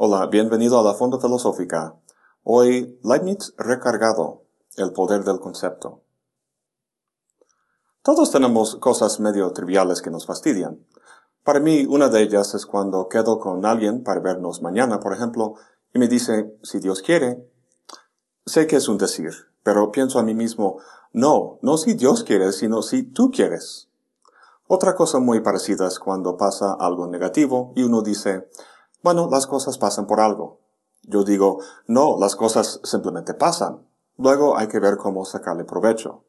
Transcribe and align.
Hola, 0.00 0.28
bienvenido 0.28 0.78
a 0.78 0.84
la 0.84 0.94
Fonda 0.94 1.18
Filosófica. 1.18 1.96
Hoy, 2.44 3.00
Leibniz 3.02 3.52
recargado, 3.58 4.44
el 4.76 4.92
poder 4.92 5.24
del 5.24 5.40
concepto. 5.40 6.02
Todos 8.02 8.30
tenemos 8.30 8.76
cosas 8.76 9.18
medio 9.18 9.50
triviales 9.52 10.00
que 10.00 10.12
nos 10.12 10.24
fastidian. 10.24 10.86
Para 11.42 11.58
mí, 11.58 11.84
una 11.84 12.08
de 12.10 12.22
ellas 12.22 12.54
es 12.54 12.64
cuando 12.64 13.08
quedo 13.08 13.40
con 13.40 13.66
alguien 13.66 14.04
para 14.04 14.20
vernos 14.20 14.62
mañana, 14.62 15.00
por 15.00 15.14
ejemplo, 15.14 15.54
y 15.92 15.98
me 15.98 16.06
dice, 16.06 16.56
si 16.62 16.78
Dios 16.78 17.02
quiere. 17.02 17.50
Sé 18.46 18.68
que 18.68 18.76
es 18.76 18.86
un 18.86 18.98
decir, 18.98 19.32
pero 19.64 19.90
pienso 19.90 20.20
a 20.20 20.22
mí 20.22 20.32
mismo, 20.32 20.80
no, 21.12 21.58
no 21.60 21.76
si 21.76 21.94
Dios 21.94 22.22
quiere, 22.22 22.52
sino 22.52 22.82
si 22.82 23.02
tú 23.02 23.32
quieres. 23.32 23.88
Otra 24.68 24.94
cosa 24.94 25.18
muy 25.18 25.40
parecida 25.40 25.88
es 25.88 25.98
cuando 25.98 26.36
pasa 26.36 26.76
algo 26.78 27.08
negativo 27.08 27.72
y 27.74 27.82
uno 27.82 28.02
dice, 28.02 28.48
bueno, 29.02 29.28
las 29.30 29.46
cosas 29.46 29.78
pasan 29.78 30.06
por 30.06 30.20
algo. 30.20 30.60
Yo 31.02 31.24
digo, 31.24 31.60
no, 31.86 32.16
las 32.18 32.36
cosas 32.36 32.80
simplemente 32.84 33.34
pasan. 33.34 33.86
Luego 34.16 34.58
hay 34.58 34.68
que 34.68 34.80
ver 34.80 34.96
cómo 34.96 35.24
sacarle 35.24 35.64
provecho. 35.64 36.24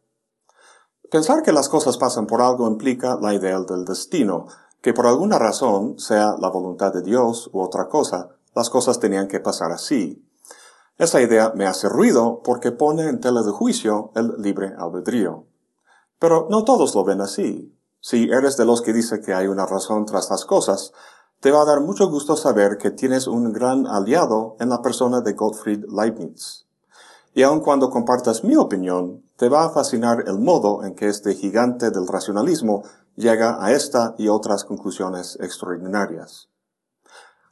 Pensar 1.11 1.41
que 1.41 1.51
las 1.51 1.69
cosas 1.69 1.97
pasan 1.97 2.27
por 2.27 2.41
algo 2.41 2.67
implica 2.67 3.17
la 3.19 3.33
idea 3.33 3.59
del 3.59 3.83
destino, 3.83 4.45
que 4.81 4.93
por 4.93 5.07
alguna 5.07 5.39
razón, 5.39 5.99
sea 5.99 6.35
la 6.39 6.49
voluntad 6.49 6.93
de 6.93 7.01
Dios 7.01 7.49
u 7.51 7.61
otra 7.61 7.87
cosa, 7.87 8.29
las 8.53 8.69
cosas 8.69 8.99
tenían 8.99 9.27
que 9.27 9.39
pasar 9.39 9.71
así. 9.71 10.23
Esa 10.97 11.21
idea 11.21 11.51
me 11.55 11.65
hace 11.65 11.89
ruido 11.89 12.41
porque 12.43 12.71
pone 12.71 13.07
en 13.07 13.19
tela 13.19 13.41
de 13.41 13.51
juicio 13.51 14.11
el 14.15 14.35
libre 14.37 14.73
albedrío. 14.77 15.45
Pero 16.19 16.47
no 16.49 16.63
todos 16.63 16.93
lo 16.93 17.03
ven 17.03 17.21
así. 17.21 17.75
Si 18.01 18.29
eres 18.29 18.57
de 18.57 18.65
los 18.65 18.81
que 18.81 18.93
dice 18.93 19.21
que 19.21 19.33
hay 19.33 19.47
una 19.47 19.65
razón 19.65 20.05
tras 20.05 20.29
las 20.29 20.45
cosas, 20.45 20.93
te 21.39 21.51
va 21.51 21.61
a 21.61 21.65
dar 21.65 21.79
mucho 21.79 22.09
gusto 22.09 22.35
saber 22.35 22.77
que 22.77 22.91
tienes 22.91 23.25
un 23.25 23.53
gran 23.53 23.87
aliado 23.87 24.57
en 24.59 24.67
la 24.67 24.81
persona 24.81 25.21
de 25.21 25.33
Gottfried 25.33 25.85
Leibniz. 25.87 26.65
Y 27.33 27.43
aun 27.43 27.61
cuando 27.61 27.89
compartas 27.89 28.43
mi 28.43 28.57
opinión, 28.57 29.23
te 29.37 29.47
va 29.47 29.63
a 29.63 29.69
fascinar 29.69 30.25
el 30.27 30.39
modo 30.39 30.83
en 30.83 30.95
que 30.95 31.07
este 31.07 31.35
gigante 31.35 31.91
del 31.91 32.07
racionalismo 32.07 32.83
llega 33.15 33.63
a 33.63 33.71
esta 33.71 34.15
y 34.17 34.27
otras 34.27 34.65
conclusiones 34.65 35.37
extraordinarias. 35.39 36.49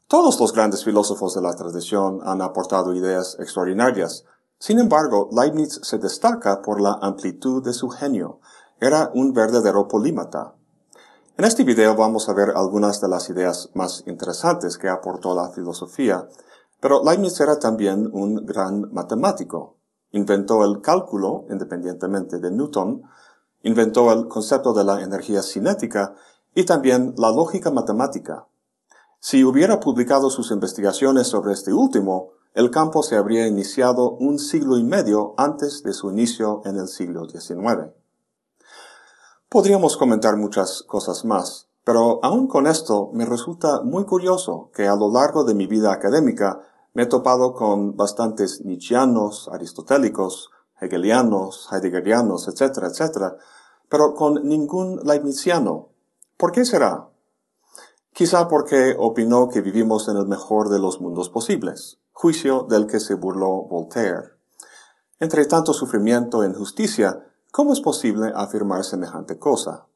Todos 0.09 0.37
los 0.39 0.51
grandes 0.51 0.83
filósofos 0.83 1.33
de 1.35 1.41
la 1.41 1.55
tradición 1.55 2.19
han 2.23 2.41
aportado 2.41 2.93
ideas 2.93 3.37
extraordinarias. 3.39 4.25
Sin 4.59 4.79
embargo, 4.79 5.29
Leibniz 5.31 5.79
se 5.81 5.97
destaca 5.97 6.61
por 6.61 6.81
la 6.81 6.97
amplitud 7.01 7.63
de 7.63 7.71
su 7.71 7.87
genio. 7.87 8.41
Era 8.81 9.11
un 9.13 9.31
verdadero 9.31 9.87
polímata. 9.87 10.56
En 11.37 11.45
este 11.45 11.63
video 11.63 11.95
vamos 11.95 12.29
a 12.29 12.33
ver 12.33 12.53
algunas 12.55 12.99
de 12.99 13.07
las 13.07 13.29
ideas 13.29 13.69
más 13.75 14.03
interesantes 14.07 14.79
que 14.79 14.89
aportó 14.89 15.35
la 15.35 15.51
filosofía, 15.51 16.27
pero 16.79 17.03
Leibniz 17.03 17.39
era 17.39 17.59
también 17.59 18.09
un 18.11 18.43
gran 18.43 18.91
matemático. 18.91 19.75
Inventó 20.13 20.65
el 20.65 20.81
cálculo, 20.81 21.45
independientemente 21.51 22.39
de 22.39 22.49
Newton, 22.49 23.03
inventó 23.61 24.11
el 24.11 24.27
concepto 24.27 24.73
de 24.73 24.83
la 24.83 24.99
energía 25.03 25.43
cinética 25.43 26.15
y 26.55 26.65
también 26.65 27.13
la 27.17 27.29
lógica 27.29 27.69
matemática. 27.69 28.47
Si 29.19 29.43
hubiera 29.43 29.79
publicado 29.79 30.31
sus 30.31 30.49
investigaciones 30.49 31.27
sobre 31.27 31.53
este 31.53 31.71
último, 31.71 32.31
el 32.55 32.71
campo 32.71 33.03
se 33.03 33.15
habría 33.15 33.45
iniciado 33.45 34.09
un 34.13 34.39
siglo 34.39 34.79
y 34.79 34.83
medio 34.83 35.35
antes 35.37 35.83
de 35.83 35.93
su 35.93 36.09
inicio 36.09 36.63
en 36.65 36.77
el 36.77 36.87
siglo 36.87 37.29
XIX. 37.29 37.93
Podríamos 39.49 39.95
comentar 39.95 40.35
muchas 40.35 40.83
cosas 40.83 41.23
más, 41.23 41.69
pero 41.85 42.19
aún 42.21 42.47
con 42.47 42.67
esto 42.67 43.11
me 43.13 43.25
resulta 43.25 43.81
muy 43.81 44.03
curioso 44.03 44.71
que 44.73 44.89
a 44.89 44.95
lo 44.97 45.09
largo 45.09 45.45
de 45.45 45.55
mi 45.55 45.67
vida 45.67 45.93
académica 45.93 46.59
me 46.93 47.03
he 47.03 47.05
topado 47.05 47.53
con 47.53 47.95
bastantes 47.95 48.65
nietzscheanos, 48.65 49.47
aristotélicos, 49.47 50.49
hegelianos, 50.81 51.69
heideggerianos, 51.71 52.49
etcétera, 52.49 52.87
etcétera, 52.87 53.37
pero 53.87 54.15
con 54.15 54.45
ningún 54.45 54.99
leibniziano. 55.05 55.91
¿Por 56.35 56.51
qué 56.51 56.65
será? 56.65 57.07
Quizá 58.11 58.49
porque 58.49 58.97
opinó 58.99 59.47
que 59.47 59.61
vivimos 59.61 60.09
en 60.09 60.17
el 60.17 60.27
mejor 60.27 60.67
de 60.67 60.79
los 60.79 60.99
mundos 60.99 61.29
posibles, 61.29 61.99
juicio 62.11 62.63
del 62.69 62.85
que 62.85 62.99
se 62.99 63.13
burló 63.13 63.61
Voltaire. 63.61 64.33
Entre 65.21 65.45
tanto 65.45 65.71
sufrimiento 65.71 66.43
e 66.43 66.47
injusticia, 66.47 67.23
¿Cómo 67.57 67.73
es 67.73 67.81
posible 67.81 68.31
afirmar 68.35 68.83
semejante 68.83 69.39
cosa? 69.39 69.87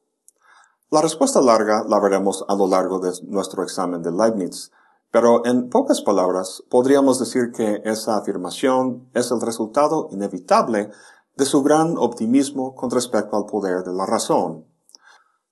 La 0.90 1.00
respuesta 1.00 1.40
larga 1.40 1.84
la 1.86 2.00
veremos 2.00 2.44
a 2.48 2.56
lo 2.56 2.66
largo 2.66 2.98
de 2.98 3.12
nuestro 3.28 3.62
examen 3.62 4.02
de 4.02 4.10
Leibniz, 4.10 4.72
pero 5.12 5.46
en 5.46 5.70
pocas 5.70 6.00
palabras 6.00 6.64
podríamos 6.68 7.20
decir 7.20 7.52
que 7.52 7.80
esa 7.84 8.16
afirmación 8.16 9.08
es 9.14 9.30
el 9.30 9.40
resultado 9.40 10.08
inevitable 10.10 10.90
de 11.36 11.44
su 11.44 11.62
gran 11.62 11.96
optimismo 11.98 12.74
con 12.74 12.90
respecto 12.90 13.36
al 13.36 13.46
poder 13.46 13.84
de 13.84 13.92
la 13.92 14.06
razón. 14.06 14.66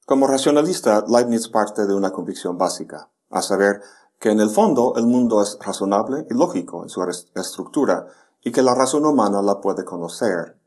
Como 0.05 0.27
racionalista, 0.27 1.05
Leibniz 1.07 1.47
parte 1.47 1.87
de 1.87 1.95
una 1.95 2.11
convicción 2.11 2.59
básica, 2.59 3.09
a 3.31 3.41
saber 3.41 3.83
que 4.19 4.33
en 4.33 4.41
el 4.41 4.51
fondo 4.51 4.95
el 4.97 5.07
mundo 5.07 5.43
es 5.43 5.57
razonable 5.61 6.27
y 6.29 6.35
lógico 6.35 6.83
en 6.83 6.89
su 6.89 7.05
estructura 7.37 8.09
y 8.43 8.51
que 8.51 8.63
la 8.63 8.75
razón 8.75 9.07
humana 9.07 9.43
la 9.43 9.61
puede 9.61 9.85
conocer. 9.85 10.60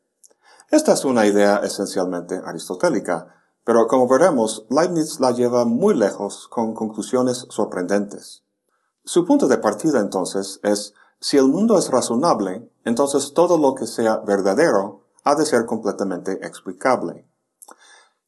Esta 0.73 0.93
es 0.93 1.05
una 1.05 1.27
idea 1.27 1.57
esencialmente 1.57 2.41
aristotélica, 2.43 3.27
pero 3.63 3.85
como 3.85 4.07
veremos, 4.07 4.65
Leibniz 4.71 5.19
la 5.19 5.29
lleva 5.29 5.65
muy 5.65 5.93
lejos 5.93 6.47
con 6.47 6.73
conclusiones 6.73 7.45
sorprendentes. 7.51 8.41
Su 9.05 9.23
punto 9.23 9.47
de 9.47 9.59
partida 9.59 9.99
entonces 9.99 10.59
es, 10.63 10.95
si 11.19 11.37
el 11.37 11.45
mundo 11.45 11.77
es 11.77 11.91
razonable, 11.91 12.71
entonces 12.85 13.33
todo 13.35 13.59
lo 13.59 13.75
que 13.75 13.85
sea 13.85 14.17
verdadero 14.25 15.01
ha 15.23 15.35
de 15.35 15.45
ser 15.45 15.67
completamente 15.67 16.43
explicable. 16.43 17.29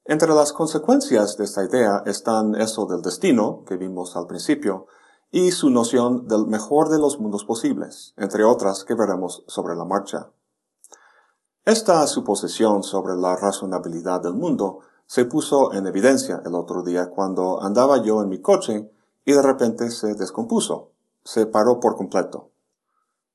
Entre 0.03 0.29
las 0.29 0.53
consecuencias 0.53 1.37
de 1.37 1.45
esta 1.45 1.63
idea 1.63 2.03
están 2.05 2.53
eso 2.53 2.85
del 2.85 3.01
destino, 3.01 3.63
que 3.65 3.75
vimos 3.75 4.15
al 4.15 4.27
principio, 4.27 4.85
y 5.31 5.49
su 5.49 5.71
noción 5.71 6.27
del 6.27 6.45
mejor 6.45 6.89
de 6.89 6.99
los 6.99 7.19
mundos 7.19 7.43
posibles, 7.43 8.13
entre 8.17 8.43
otras 8.43 8.83
que 8.83 8.93
veremos 8.93 9.43
sobre 9.47 9.75
la 9.75 9.85
marcha. 9.85 10.29
Esta 11.65 12.05
suposición 12.05 12.83
sobre 12.83 13.15
la 13.15 13.35
razonabilidad 13.35 14.21
del 14.21 14.35
mundo 14.35 14.81
se 15.07 15.25
puso 15.25 15.73
en 15.73 15.87
evidencia 15.87 16.39
el 16.45 16.53
otro 16.53 16.83
día 16.83 17.09
cuando 17.09 17.59
andaba 17.59 18.03
yo 18.03 18.21
en 18.21 18.29
mi 18.29 18.39
coche 18.39 18.91
y 19.25 19.31
de 19.31 19.41
repente 19.41 19.89
se 19.89 20.13
descompuso, 20.13 20.91
se 21.23 21.47
paró 21.47 21.79
por 21.79 21.95
completo. 21.95 22.51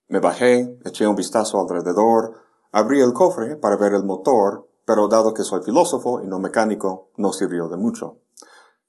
Me 0.06 0.20
bajé, 0.20 0.78
eché 0.84 1.08
un 1.08 1.16
vistazo 1.16 1.60
alrededor, 1.60 2.34
abrí 2.70 3.00
el 3.00 3.12
cofre 3.12 3.56
para 3.56 3.76
ver 3.76 3.94
el 3.94 4.04
motor, 4.04 4.68
pero 4.84 5.08
dado 5.08 5.34
que 5.34 5.42
soy 5.42 5.64
filósofo 5.64 6.22
y 6.22 6.28
no 6.28 6.38
mecánico, 6.38 7.08
no 7.16 7.32
sirvió 7.32 7.68
de 7.68 7.78
mucho. 7.78 8.18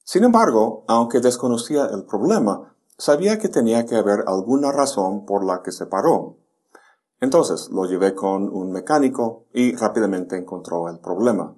Sin 0.03 0.23
embargo, 0.23 0.83
aunque 0.87 1.19
desconocía 1.19 1.85
el 1.85 2.05
problema, 2.05 2.75
sabía 2.95 3.39
que 3.39 3.49
tenía 3.49 3.87
que 3.87 3.95
haber 3.95 4.23
alguna 4.27 4.71
razón 4.71 5.25
por 5.25 5.43
la 5.43 5.63
que 5.63 5.71
se 5.71 5.87
paró, 5.87 6.37
entonces 7.21 7.69
lo 7.71 7.85
llevé 7.85 8.13
con 8.15 8.49
un 8.49 8.71
mecánico 8.71 9.45
y 9.53 9.75
rápidamente 9.75 10.35
encontró 10.35 10.89
el 10.89 10.99
problema. 10.99 11.55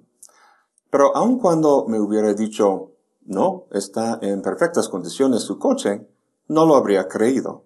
Pero 0.90 1.16
aun 1.16 1.40
cuando 1.40 1.86
me 1.88 1.98
hubiera 1.98 2.32
dicho, 2.34 2.92
no, 3.24 3.64
está 3.72 4.18
en 4.20 4.42
perfectas 4.42 4.88
condiciones 4.88 5.42
su 5.42 5.58
coche, 5.58 6.06
no 6.46 6.66
lo 6.66 6.76
habría 6.76 7.08
creído. 7.08 7.64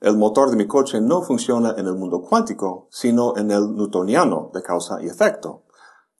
El 0.00 0.16
motor 0.16 0.50
de 0.50 0.56
mi 0.56 0.66
coche 0.66 1.00
no 1.00 1.22
funciona 1.22 1.74
en 1.76 1.86
el 1.86 1.94
mundo 1.94 2.22
cuántico, 2.22 2.88
sino 2.90 3.36
en 3.36 3.50
el 3.50 3.74
newtoniano 3.74 4.50
de 4.54 4.62
causa 4.62 5.02
y 5.02 5.06
efecto. 5.06 5.64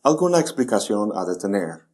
Alguna 0.03 0.41
explicación 0.41 1.13
ha 1.15 1.25
de 1.25 1.37
tener. 1.37 1.89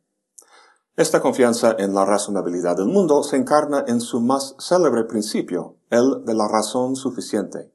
Esta 0.96 1.20
confianza 1.20 1.75
en 1.78 1.94
la 1.94 2.05
razonabilidad 2.05 2.76
del 2.76 2.87
mundo 2.87 3.22
se 3.22 3.37
encarna 3.37 3.84
en 3.87 4.00
su 4.00 4.20
más 4.20 4.56
célebre 4.58 5.05
principio, 5.05 5.76
el 5.90 6.25
de 6.25 6.34
la 6.34 6.49
razón 6.49 6.96
suficiente. 6.96 7.74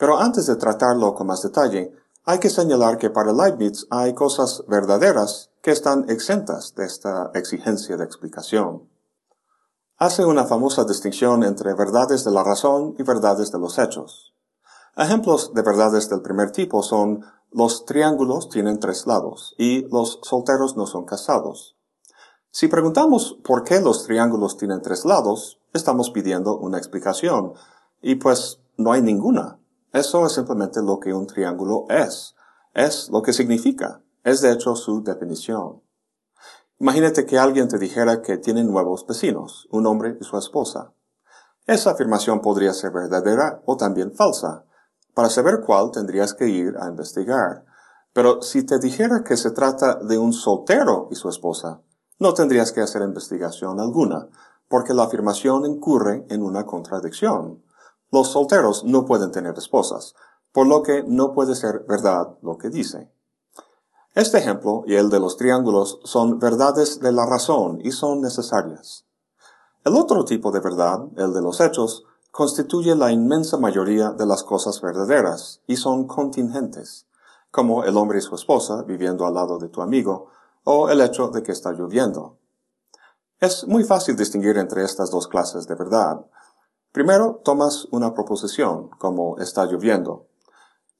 Pero 0.00 0.18
antes 0.18 0.46
de 0.46 0.56
tratarlo 0.56 1.14
con 1.14 1.26
más 1.26 1.42
detalle, 1.42 1.92
hay 2.24 2.38
que 2.38 2.48
señalar 2.48 2.96
que 2.96 3.10
para 3.10 3.34
Leibniz 3.34 3.86
hay 3.90 4.14
cosas 4.14 4.64
verdaderas 4.66 5.50
que 5.60 5.72
están 5.72 6.08
exentas 6.08 6.74
de 6.74 6.86
esta 6.86 7.30
exigencia 7.34 7.98
de 7.98 8.04
explicación. 8.04 8.88
Hace 9.98 10.24
una 10.24 10.46
famosa 10.46 10.84
distinción 10.84 11.44
entre 11.44 11.74
verdades 11.74 12.24
de 12.24 12.30
la 12.30 12.42
razón 12.42 12.94
y 12.98 13.02
verdades 13.02 13.52
de 13.52 13.58
los 13.58 13.78
hechos. 13.78 14.32
Ejemplos 14.96 15.52
de 15.52 15.60
verdades 15.60 16.08
del 16.08 16.22
primer 16.22 16.50
tipo 16.50 16.82
son 16.82 17.22
los 17.50 17.84
triángulos 17.84 18.48
tienen 18.48 18.80
tres 18.80 19.06
lados 19.06 19.54
y 19.58 19.86
los 19.90 20.18
solteros 20.22 20.78
no 20.78 20.86
son 20.86 21.04
casados. 21.04 21.76
Si 22.50 22.68
preguntamos 22.68 23.38
por 23.44 23.64
qué 23.64 23.82
los 23.82 24.04
triángulos 24.04 24.56
tienen 24.56 24.80
tres 24.80 25.04
lados, 25.04 25.60
estamos 25.74 26.10
pidiendo 26.10 26.56
una 26.56 26.78
explicación, 26.78 27.52
y 28.00 28.14
pues 28.14 28.60
no 28.78 28.92
hay 28.92 29.02
ninguna. 29.02 29.59
Eso 29.92 30.24
es 30.26 30.32
simplemente 30.32 30.80
lo 30.82 31.00
que 31.00 31.12
un 31.12 31.26
triángulo 31.26 31.86
es. 31.88 32.34
Es 32.74 33.08
lo 33.10 33.22
que 33.22 33.32
significa. 33.32 34.02
Es 34.22 34.40
de 34.40 34.52
hecho 34.52 34.76
su 34.76 35.02
definición. 35.02 35.82
Imagínate 36.78 37.26
que 37.26 37.38
alguien 37.38 37.68
te 37.68 37.78
dijera 37.78 38.22
que 38.22 38.38
tiene 38.38 38.64
nuevos 38.64 39.06
vecinos, 39.06 39.66
un 39.70 39.86
hombre 39.86 40.16
y 40.20 40.24
su 40.24 40.38
esposa. 40.38 40.92
Esa 41.66 41.90
afirmación 41.90 42.40
podría 42.40 42.72
ser 42.72 42.92
verdadera 42.92 43.62
o 43.66 43.76
también 43.76 44.12
falsa. 44.12 44.64
Para 45.14 45.28
saber 45.28 45.60
cuál 45.66 45.90
tendrías 45.90 46.34
que 46.34 46.48
ir 46.48 46.76
a 46.80 46.88
investigar. 46.88 47.64
Pero 48.12 48.42
si 48.42 48.64
te 48.64 48.78
dijera 48.78 49.22
que 49.24 49.36
se 49.36 49.50
trata 49.50 49.96
de 49.96 50.18
un 50.18 50.32
soltero 50.32 51.08
y 51.10 51.16
su 51.16 51.28
esposa, 51.28 51.80
no 52.18 52.34
tendrías 52.34 52.72
que 52.72 52.80
hacer 52.80 53.02
investigación 53.02 53.80
alguna, 53.80 54.28
porque 54.68 54.94
la 54.94 55.04
afirmación 55.04 55.66
incurre 55.66 56.26
en 56.28 56.42
una 56.42 56.64
contradicción. 56.64 57.62
Los 58.10 58.28
solteros 58.28 58.84
no 58.84 59.04
pueden 59.04 59.30
tener 59.30 59.56
esposas, 59.56 60.14
por 60.52 60.66
lo 60.66 60.82
que 60.82 61.04
no 61.06 61.32
puede 61.32 61.54
ser 61.54 61.84
verdad 61.88 62.36
lo 62.42 62.58
que 62.58 62.70
dice. 62.70 63.10
Este 64.14 64.38
ejemplo 64.38 64.82
y 64.86 64.96
el 64.96 65.08
de 65.08 65.20
los 65.20 65.36
triángulos 65.36 66.00
son 66.04 66.40
verdades 66.40 66.98
de 67.00 67.12
la 67.12 67.26
razón 67.26 67.80
y 67.82 67.92
son 67.92 68.20
necesarias. 68.20 69.04
El 69.84 69.94
otro 69.96 70.24
tipo 70.24 70.50
de 70.50 70.60
verdad, 70.60 71.04
el 71.16 71.32
de 71.32 71.40
los 71.40 71.60
hechos, 71.60 72.04
constituye 72.30 72.94
la 72.94 73.12
inmensa 73.12 73.56
mayoría 73.56 74.10
de 74.10 74.26
las 74.26 74.42
cosas 74.42 74.80
verdaderas 74.80 75.60
y 75.66 75.76
son 75.76 76.06
contingentes, 76.06 77.06
como 77.50 77.84
el 77.84 77.96
hombre 77.96 78.18
y 78.18 78.22
su 78.22 78.34
esposa 78.34 78.82
viviendo 78.82 79.26
al 79.26 79.34
lado 79.34 79.58
de 79.58 79.68
tu 79.68 79.80
amigo, 79.80 80.28
o 80.64 80.88
el 80.90 81.00
hecho 81.00 81.28
de 81.28 81.42
que 81.42 81.52
está 81.52 81.72
lloviendo. 81.72 82.36
Es 83.40 83.66
muy 83.66 83.84
fácil 83.84 84.16
distinguir 84.16 84.58
entre 84.58 84.84
estas 84.84 85.10
dos 85.10 85.26
clases 85.26 85.66
de 85.66 85.74
verdad. 85.74 86.26
Primero, 86.92 87.40
tomas 87.44 87.86
una 87.90 88.14
proposición, 88.14 88.90
como 88.98 89.38
está 89.38 89.66
lloviendo. 89.66 90.26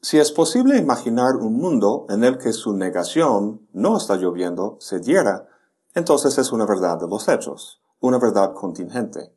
Si 0.01 0.19
es 0.19 0.33
posible 0.33 0.79
imaginar 0.79 1.37
un 1.37 1.55
mundo 1.55 2.07
en 2.09 2.25
el 2.25 2.39
que 2.39 2.53
su 2.53 2.73
negación, 2.73 3.69
no 3.73 3.97
está 3.97 4.17
lloviendo, 4.17 4.77
se 4.81 5.01
diera, 5.01 5.49
entonces 5.95 6.39
es 6.39 6.53
una 6.53 6.67
verdad 6.67 6.99
de 6.99 7.09
los 7.09 7.29
hechos, 7.29 7.83
una 8.01 8.19
verdad 8.19 8.55
contingente. 8.55 9.35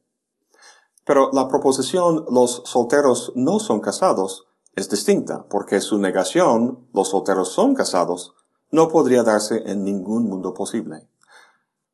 Pero 1.06 1.32
la 1.34 1.48
proposición 1.48 2.26
los 2.30 2.62
solteros 2.66 3.34
no 3.36 3.60
son 3.60 3.82
casados 3.82 4.48
es 4.76 4.90
distinta, 4.90 5.46
porque 5.50 5.82
su 5.82 6.00
negación, 6.00 6.88
los 6.94 7.10
solteros 7.10 7.50
son 7.50 7.76
casados, 7.76 8.34
no 8.72 8.88
podría 8.88 9.22
darse 9.22 9.62
en 9.68 9.84
ningún 9.84 10.28
mundo 10.28 10.56
posible. 10.56 11.08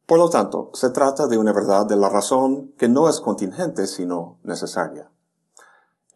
Por 0.10 0.18
lo 0.18 0.28
tanto, 0.28 0.72
se 0.74 0.90
trata 0.90 1.28
de 1.28 1.38
una 1.38 1.54
verdad 1.54 1.86
de 1.86 1.96
la 1.96 2.10
razón 2.10 2.74
que 2.80 2.90
no 2.90 3.08
es 3.08 3.20
contingente, 3.20 3.86
sino 3.86 4.40
necesaria. 4.42 5.12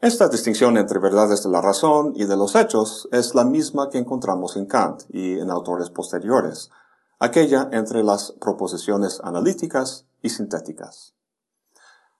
Esta 0.02 0.30
distinción 0.30 0.78
entre 0.78 0.98
verdades 0.98 1.44
de 1.44 1.52
la 1.52 1.62
razón 1.62 2.14
y 2.16 2.26
de 2.26 2.36
los 2.36 2.56
hechos 2.56 3.08
es 3.12 3.36
la 3.36 3.44
misma 3.44 3.92
que 3.92 4.00
encontramos 4.00 4.58
en 4.58 4.66
Kant 4.66 5.04
y 5.10 5.38
en 5.38 5.52
autores 5.52 5.92
posteriores, 5.92 6.72
aquella 7.20 7.70
entre 7.72 8.04
las 8.04 8.32
proposiciones 8.32 9.22
analíticas 9.24 10.08
y 10.24 10.30
sintéticas. 10.30 11.14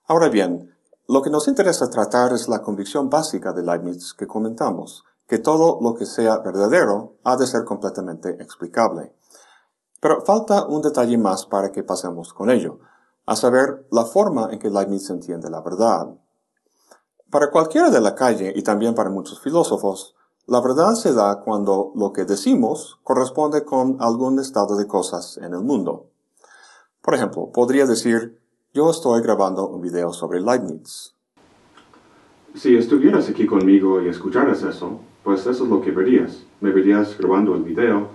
Ahora 0.06 0.28
bien, 0.28 0.76
lo 1.08 1.22
que 1.22 1.30
nos 1.30 1.48
interesa 1.48 1.90
tratar 1.90 2.32
es 2.34 2.46
la 2.46 2.62
convicción 2.62 3.10
básica 3.10 3.52
de 3.52 3.64
Leibniz 3.64 4.14
que 4.14 4.28
comentamos, 4.28 5.02
que 5.26 5.38
todo 5.38 5.80
lo 5.80 5.96
que 5.96 6.06
sea 6.06 6.38
verdadero 6.38 7.16
ha 7.24 7.36
de 7.36 7.48
ser 7.48 7.64
completamente 7.64 8.30
explicable. 8.40 9.12
Pero 10.04 10.20
falta 10.20 10.66
un 10.66 10.82
detalle 10.82 11.16
más 11.16 11.46
para 11.46 11.72
que 11.72 11.82
pasemos 11.82 12.34
con 12.34 12.50
ello, 12.50 12.78
a 13.24 13.34
saber, 13.34 13.86
la 13.90 14.04
forma 14.04 14.50
en 14.52 14.58
que 14.58 14.68
Leibniz 14.68 15.08
entiende 15.08 15.48
la 15.48 15.62
verdad. 15.62 16.14
Para 17.30 17.50
cualquiera 17.50 17.88
de 17.88 18.02
la 18.02 18.14
calle 18.14 18.52
y 18.54 18.62
también 18.62 18.94
para 18.94 19.08
muchos 19.08 19.40
filósofos, 19.40 20.14
la 20.46 20.60
verdad 20.60 20.92
se 20.92 21.14
da 21.14 21.40
cuando 21.40 21.90
lo 21.94 22.12
que 22.12 22.26
decimos 22.26 23.00
corresponde 23.02 23.64
con 23.64 23.96
algún 23.98 24.38
estado 24.38 24.76
de 24.76 24.86
cosas 24.86 25.38
en 25.38 25.54
el 25.54 25.62
mundo. 25.62 26.10
Por 27.00 27.14
ejemplo, 27.14 27.50
podría 27.50 27.86
decir, 27.86 28.38
yo 28.74 28.90
estoy 28.90 29.22
grabando 29.22 29.66
un 29.68 29.80
video 29.80 30.12
sobre 30.12 30.42
Leibniz. 30.42 31.14
Si 32.54 32.76
estuvieras 32.76 33.30
aquí 33.30 33.46
conmigo 33.46 34.02
y 34.02 34.08
escucharas 34.08 34.64
eso, 34.64 35.00
pues 35.22 35.46
eso 35.46 35.64
es 35.64 35.70
lo 35.70 35.80
que 35.80 35.92
verías. 35.92 36.44
Me 36.60 36.72
verías 36.72 37.16
grabando 37.16 37.54
el 37.54 37.62
video 37.62 38.10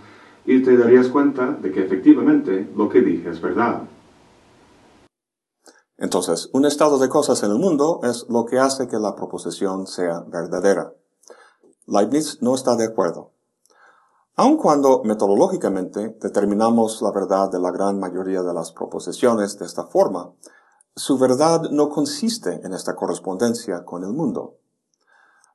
y 0.50 0.64
te 0.64 0.76
darías 0.76 1.10
cuenta 1.10 1.52
de 1.52 1.72
que 1.72 1.86
efectivamente 1.86 2.68
lo 2.76 2.90
que 2.90 3.02
dije 3.02 3.30
es 3.30 3.40
verdad. 3.40 3.84
Entonces, 5.96 6.50
un 6.54 6.66
estado 6.66 6.98
de 6.98 7.08
cosas 7.08 7.44
en 7.44 7.52
el 7.52 7.60
mundo 7.60 8.00
es 8.02 8.26
lo 8.30 8.46
que 8.46 8.58
hace 8.58 8.88
que 8.88 8.98
la 8.98 9.16
proposición 9.16 9.86
sea 9.86 10.22
verdadera. 10.28 10.92
Leibniz 11.86 12.42
no 12.42 12.56
está 12.56 12.76
de 12.76 12.86
acuerdo. 12.86 13.32
Aun 14.38 14.58
cuando 14.58 15.04
metodológicamente 15.04 16.18
determinamos 16.20 17.00
la 17.04 17.12
verdad 17.12 17.52
de 17.52 17.60
la 17.60 17.70
gran 17.70 18.00
mayoría 18.00 18.42
de 18.42 18.54
las 18.54 18.72
proposiciones 18.72 19.60
de 19.60 19.68
esta 19.68 19.86
forma, 19.86 20.34
su 20.96 21.20
verdad 21.20 21.70
no 21.70 21.90
consiste 21.90 22.60
en 22.66 22.74
esta 22.74 22.96
correspondencia 22.96 23.86
con 23.86 24.04
el 24.04 24.14
mundo. 24.14 24.56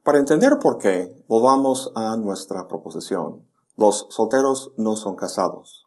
Para 0.04 0.18
entender 0.18 0.60
por 0.60 0.78
qué, 0.78 1.24
volvamos 1.26 1.90
a 1.96 2.16
nuestra 2.16 2.68
proposición. 2.68 3.53
Los 3.76 4.06
solteros 4.10 4.72
no 4.76 4.96
son 4.96 5.16
casados. 5.16 5.86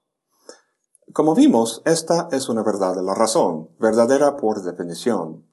Como 1.13 1.35
vimos, 1.35 1.81
esta 1.85 2.27
es 2.31 2.49
una 2.49 2.63
verdad 2.63 2.95
de 2.95 3.01
la 3.01 3.13
razón, 3.13 3.69
verdadera 3.79 4.35
por 4.35 4.61
definición. 4.61 5.47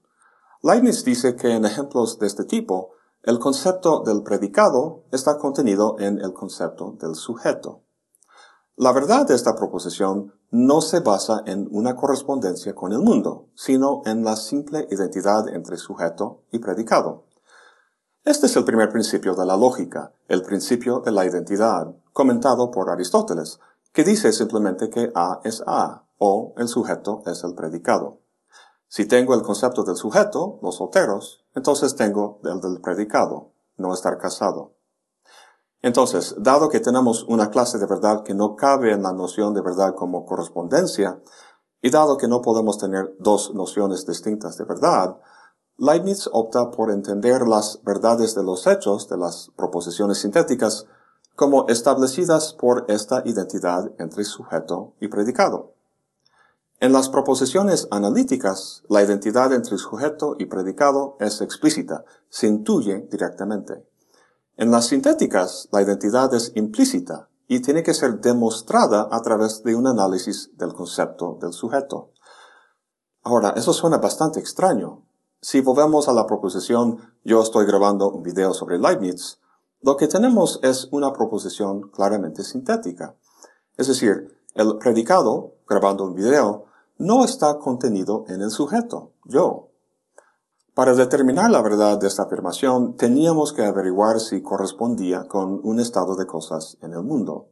Leibniz 0.62 1.04
dice 1.04 1.36
que 1.36 1.52
en 1.54 1.64
ejemplos 1.64 2.18
de 2.18 2.26
este 2.26 2.44
tipo, 2.44 2.90
el 3.22 3.38
concepto 3.38 4.02
del 4.04 4.22
predicado 4.22 5.04
está 5.12 5.38
contenido 5.38 5.96
en 5.98 6.20
el 6.20 6.32
concepto 6.32 6.96
del 7.00 7.14
sujeto. 7.14 7.82
La 8.76 8.92
verdad 8.92 9.26
de 9.26 9.34
esta 9.34 9.54
proposición 9.54 10.34
no 10.50 10.80
se 10.80 11.00
basa 11.00 11.42
en 11.46 11.68
una 11.70 11.94
correspondencia 11.94 12.74
con 12.74 12.92
el 12.92 12.98
mundo, 12.98 13.48
sino 13.54 14.02
en 14.04 14.24
la 14.24 14.34
simple 14.34 14.88
identidad 14.90 15.48
entre 15.48 15.76
sujeto 15.76 16.42
y 16.50 16.58
predicado. 16.58 17.23
Este 18.24 18.46
es 18.46 18.56
el 18.56 18.64
primer 18.64 18.88
principio 18.88 19.34
de 19.34 19.44
la 19.44 19.54
lógica, 19.54 20.10
el 20.28 20.40
principio 20.40 21.00
de 21.00 21.12
la 21.12 21.26
identidad, 21.26 21.94
comentado 22.14 22.70
por 22.70 22.88
Aristóteles, 22.88 23.60
que 23.92 24.02
dice 24.02 24.32
simplemente 24.32 24.88
que 24.88 25.12
A 25.14 25.40
es 25.44 25.62
A, 25.66 26.04
o 26.16 26.54
el 26.56 26.68
sujeto 26.68 27.22
es 27.26 27.44
el 27.44 27.54
predicado. 27.54 28.20
Si 28.88 29.04
tengo 29.04 29.34
el 29.34 29.42
concepto 29.42 29.84
del 29.84 29.96
sujeto, 29.96 30.58
los 30.62 30.76
solteros, 30.76 31.44
entonces 31.54 31.96
tengo 31.96 32.40
el 32.44 32.62
del 32.62 32.80
predicado, 32.80 33.50
no 33.76 33.92
estar 33.92 34.16
casado. 34.16 34.72
Entonces, 35.82 36.34
dado 36.38 36.70
que 36.70 36.80
tenemos 36.80 37.24
una 37.24 37.50
clase 37.50 37.76
de 37.76 37.84
verdad 37.84 38.22
que 38.22 38.32
no 38.32 38.56
cabe 38.56 38.92
en 38.92 39.02
la 39.02 39.12
noción 39.12 39.52
de 39.52 39.60
verdad 39.60 39.94
como 39.94 40.24
correspondencia, 40.24 41.20
y 41.82 41.90
dado 41.90 42.16
que 42.16 42.28
no 42.28 42.40
podemos 42.40 42.78
tener 42.78 43.14
dos 43.18 43.52
nociones 43.54 44.06
distintas 44.06 44.56
de 44.56 44.64
verdad, 44.64 45.18
Leibniz 45.76 46.28
opta 46.32 46.70
por 46.70 46.92
entender 46.92 47.48
las 47.48 47.80
verdades 47.82 48.36
de 48.36 48.44
los 48.44 48.66
hechos 48.68 49.08
de 49.08 49.16
las 49.16 49.50
proposiciones 49.56 50.18
sintéticas 50.18 50.86
como 51.34 51.66
establecidas 51.66 52.52
por 52.52 52.84
esta 52.88 53.22
identidad 53.24 53.90
entre 53.98 54.24
sujeto 54.24 54.94
y 55.00 55.08
predicado. 55.08 55.74
En 56.78 56.92
las 56.92 57.08
proposiciones 57.08 57.88
analíticas, 57.90 58.84
la 58.88 59.02
identidad 59.02 59.52
entre 59.52 59.78
sujeto 59.78 60.36
y 60.38 60.46
predicado 60.46 61.16
es 61.18 61.40
explícita, 61.40 62.04
se 62.28 62.46
intuye 62.46 63.08
directamente. 63.10 63.84
En 64.56 64.70
las 64.70 64.86
sintéticas, 64.86 65.68
la 65.72 65.82
identidad 65.82 66.32
es 66.34 66.52
implícita 66.54 67.28
y 67.48 67.60
tiene 67.60 67.82
que 67.82 67.94
ser 67.94 68.20
demostrada 68.20 69.08
a 69.10 69.20
través 69.22 69.64
de 69.64 69.74
un 69.74 69.88
análisis 69.88 70.56
del 70.56 70.72
concepto 70.72 71.36
del 71.40 71.52
sujeto. 71.52 72.10
Ahora, 73.22 73.54
eso 73.56 73.72
suena 73.72 73.98
bastante 73.98 74.38
extraño, 74.38 75.02
si 75.44 75.60
volvemos 75.60 76.08
a 76.08 76.14
la 76.14 76.26
proposición 76.26 77.00
yo 77.22 77.42
estoy 77.42 77.66
grabando 77.66 78.10
un 78.10 78.22
video 78.22 78.54
sobre 78.54 78.78
Leibniz, 78.78 79.40
lo 79.82 79.98
que 79.98 80.08
tenemos 80.08 80.58
es 80.62 80.88
una 80.90 81.12
proposición 81.12 81.90
claramente 81.90 82.42
sintética. 82.42 83.14
Es 83.76 83.88
decir, 83.88 84.38
el 84.54 84.78
predicado, 84.78 85.56
grabando 85.68 86.04
un 86.04 86.14
video, 86.14 86.64
no 86.96 87.26
está 87.26 87.58
contenido 87.58 88.24
en 88.28 88.40
el 88.40 88.50
sujeto, 88.50 89.12
yo. 89.26 89.68
Para 90.72 90.94
determinar 90.94 91.50
la 91.50 91.60
verdad 91.60 91.98
de 91.98 92.06
esta 92.06 92.22
afirmación, 92.22 92.96
teníamos 92.96 93.52
que 93.52 93.66
averiguar 93.66 94.20
si 94.20 94.40
correspondía 94.40 95.28
con 95.28 95.60
un 95.62 95.78
estado 95.78 96.16
de 96.16 96.24
cosas 96.24 96.78
en 96.80 96.94
el 96.94 97.02
mundo. 97.02 97.50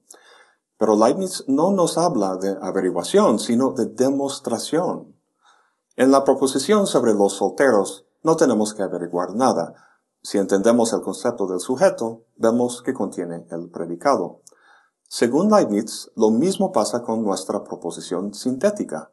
Pero 0.79 0.97
Leibniz 0.97 1.45
no 1.47 1.73
nos 1.73 1.99
habla 1.99 2.37
de 2.37 2.57
averiguación, 2.63 3.39
sino 3.39 3.73
de 3.73 3.85
demostración. 3.85 5.12
En 6.03 6.11
la 6.11 6.25
proposición 6.25 6.89
sobre 6.89 7.15
los 7.15 7.35
solteros 7.35 8.07
no 8.25 8.35
tenemos 8.35 8.75
que 8.75 8.83
averiguar 8.83 9.37
nada. 9.37 9.73
Si 10.21 10.37
entendemos 10.37 10.93
el 10.93 11.01
concepto 11.01 11.47
del 11.47 11.61
sujeto, 11.61 12.25
vemos 12.35 12.83
que 12.83 12.93
contiene 12.93 13.47
el 13.53 13.71
predicado. 13.71 14.41
Según 15.07 15.49
Leibniz, 15.49 16.11
lo 16.17 16.31
mismo 16.31 16.73
pasa 16.73 17.03
con 17.03 17.23
nuestra 17.23 17.63
proposición 17.63 18.35
sintética. 18.35 19.13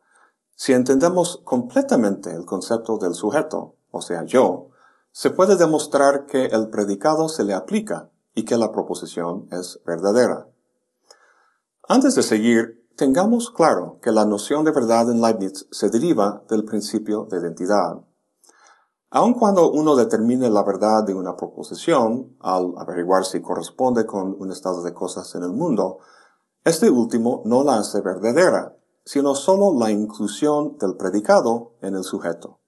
Si 0.55 0.73
entendemos 0.73 1.39
completamente 1.43 2.33
el 2.33 2.47
concepto 2.47 2.97
del 2.97 3.13
sujeto, 3.13 3.75
o 3.91 4.01
sea, 4.01 4.23
yo, 4.23 4.69
se 5.11 5.29
puede 5.29 5.57
demostrar 5.57 6.25
que 6.25 6.45
el 6.45 6.71
predicado 6.71 7.29
se 7.29 7.43
le 7.43 7.53
aplica 7.53 8.09
y 8.33 8.45
que 8.45 8.57
la 8.57 8.71
proposición 8.71 9.47
es 9.51 9.79
verdadera. 9.85 10.47
Antes 11.87 12.15
de 12.15 12.23
seguir, 12.23 12.78
Tengamos 12.99 13.49
claro 13.49 13.97
que 14.01 14.11
la 14.11 14.25
noción 14.25 14.65
de 14.65 14.71
verdad 14.71 15.09
en 15.09 15.21
Leibniz 15.21 15.69
se 15.71 15.89
deriva 15.89 16.43
del 16.49 16.65
principio 16.65 17.29
de 17.31 17.39
identidad. 17.39 18.01
Aun 19.09 19.35
cuando 19.35 19.71
uno 19.71 19.95
determine 19.95 20.49
la 20.49 20.63
verdad 20.63 21.05
de 21.05 21.13
una 21.13 21.37
proposición, 21.37 22.35
al 22.41 22.73
averiguar 22.77 23.23
si 23.23 23.41
corresponde 23.41 24.05
con 24.05 24.35
un 24.37 24.51
estado 24.51 24.83
de 24.83 24.93
cosas 24.93 25.33
en 25.35 25.43
el 25.43 25.53
mundo, 25.53 25.99
este 26.65 26.89
último 26.89 27.41
no 27.45 27.63
la 27.63 27.77
hace 27.77 28.01
verdadera, 28.01 28.75
sino 29.05 29.33
solo 29.33 29.79
la 29.79 29.91
inclusión 29.91 30.77
del 30.77 30.97
predicado 30.97 31.75
en 31.81 31.95
el 31.95 32.03
sujeto. 32.03 32.59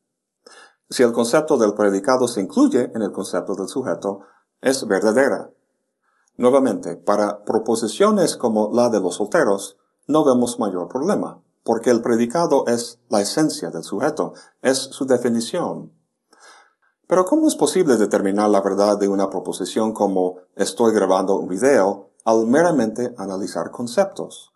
Si 0.89 1.03
el 1.03 1.11
concepto 1.11 1.57
del 1.57 1.73
predicado 1.73 2.29
se 2.29 2.39
incluye 2.39 2.89
en 2.95 3.01
el 3.01 3.11
concepto 3.11 3.53
del 3.53 3.67
sujeto, 3.67 4.21
es 4.61 4.87
verdadera. 4.87 5.51
Nuevamente, 6.37 6.95
para 6.95 7.43
proposiciones 7.43 8.37
como 8.37 8.71
la 8.73 8.87
de 8.87 9.01
los 9.01 9.15
solteros, 9.15 9.75
no 10.11 10.23
vemos 10.23 10.59
mayor 10.59 10.87
problema, 10.87 11.41
porque 11.63 11.89
el 11.89 12.01
predicado 12.01 12.65
es 12.67 12.99
la 13.09 13.21
esencia 13.21 13.69
del 13.69 13.83
sujeto, 13.83 14.33
es 14.61 14.77
su 14.77 15.05
definición, 15.05 15.91
pero 17.11 17.25
¿cómo 17.25 17.49
es 17.49 17.57
posible 17.57 17.97
determinar 17.97 18.49
la 18.49 18.61
verdad 18.61 18.97
de 18.97 19.09
una 19.09 19.29
proposición 19.29 19.91
como 19.91 20.37
estoy 20.55 20.93
grabando 20.93 21.35
un 21.35 21.49
video 21.49 22.11
al 22.23 22.47
meramente 22.47 23.13
analizar 23.17 23.69
conceptos? 23.69 24.53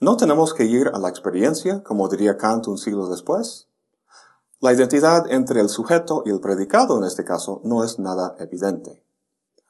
¿No 0.00 0.16
tenemos 0.16 0.54
que 0.54 0.64
ir 0.64 0.88
a 0.88 0.98
la 0.98 1.10
experiencia, 1.10 1.82
como 1.82 2.08
diría 2.08 2.38
Kant 2.38 2.66
un 2.66 2.78
siglo 2.78 3.08
después? 3.08 3.68
La 4.58 4.72
identidad 4.72 5.30
entre 5.30 5.60
el 5.60 5.68
sujeto 5.68 6.22
y 6.24 6.30
el 6.30 6.40
predicado 6.40 6.96
en 6.96 7.04
este 7.04 7.26
caso 7.26 7.60
no 7.62 7.84
es 7.84 7.98
nada 7.98 8.36
evidente. 8.38 9.04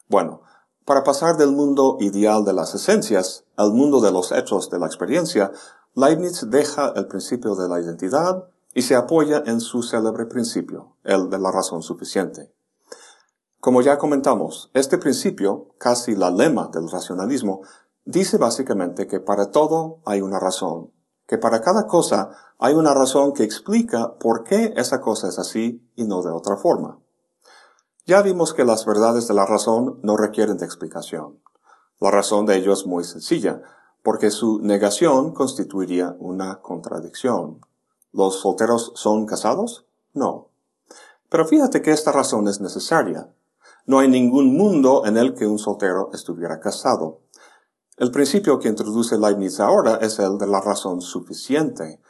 Bueno, 0.07 0.43
para 0.85 1.05
pasar 1.05 1.37
del 1.37 1.53
mundo 1.53 1.97
ideal 2.01 2.45
de 2.45 2.53
las 2.53 2.75
esencias 2.75 3.45
al 3.57 3.73
mundo 3.73 4.01
de 4.01 4.11
los 4.11 4.33
hechos 4.33 4.69
de 4.71 4.79
la 4.79 4.87
experiencia, 4.87 5.53
Leibniz 5.95 6.49
deja 6.49 6.93
el 6.97 7.07
principio 7.07 7.55
de 7.55 7.69
la 7.69 7.81
identidad 7.81 8.49
y 8.75 8.83
se 8.83 8.97
apoya 8.97 9.43
en 9.47 9.61
su 9.61 9.83
célebre 9.83 10.27
principio, 10.27 10.97
el 11.05 11.29
de 11.31 11.39
la 11.39 11.53
razón 11.53 11.83
suficiente. 11.83 12.53
Como 13.61 13.81
ya 13.83 13.99
comentamos, 13.99 14.71
este 14.75 14.99
principio, 14.99 15.69
casi 15.79 16.17
la 16.17 16.31
lema 16.31 16.69
del 16.73 16.91
racionalismo, 16.91 17.61
dice 18.05 18.39
básicamente 18.39 19.07
que 19.07 19.21
para 19.21 19.51
todo 19.51 20.01
hay 20.05 20.21
una 20.21 20.41
razón, 20.41 20.91
que 21.29 21.39
para 21.39 21.61
cada 21.61 21.87
cosa 21.87 22.31
hay 22.59 22.75
una 22.75 22.93
razón 22.93 23.33
que 23.33 23.45
explica 23.45 24.19
por 24.19 24.43
qué 24.43 24.75
esa 24.77 25.01
cosa 25.01 25.29
es 25.29 25.39
así 25.39 25.89
y 25.95 26.05
no 26.05 26.23
de 26.23 26.31
otra 26.31 26.57
forma. 26.57 27.02
Ya 28.05 28.21
vimos 28.21 28.53
que 28.53 28.65
las 28.65 28.85
verdades 28.85 29.29
de 29.29 29.35
la 29.35 29.47
razón 29.47 30.01
no 30.03 30.17
requieren 30.17 30.57
de 30.57 30.65
explicación. 30.65 31.41
La 32.01 32.11
razón 32.11 32.47
de 32.47 32.57
ello 32.57 32.73
es 32.73 32.85
muy 32.85 33.05
sencilla, 33.05 33.63
porque 34.03 34.33
su 34.33 34.59
negación 34.61 35.33
constituiría 35.33 36.17
una 36.19 36.61
contradicción. 36.61 37.61
¿Los 38.13 38.41
solteros 38.41 38.91
son 38.97 39.25
casados? 39.25 39.87
No. 40.15 40.49
Pero 41.29 41.47
fíjate 41.47 41.81
que 41.81 41.93
esta 41.93 42.11
razón 42.11 42.49
es 42.49 42.61
necesaria. 42.61 43.33
No 43.87 44.01
hay 44.01 44.09
ningún 44.09 44.57
mundo 44.57 45.07
en 45.07 45.17
el 45.17 45.35
que 45.35 45.47
un 45.47 45.61
soltero 45.61 46.11
estuviera 46.13 46.59
casado. 46.59 47.21
El 47.97 48.11
principio 48.11 48.59
que 48.59 48.69
introduce 48.69 49.17
Leibniz 49.17 49.61
ahora 49.61 49.99
es 50.01 50.19
el 50.19 50.39
de 50.39 50.49
la 50.49 50.61
razón 50.61 51.01
suficiente. 51.03 52.01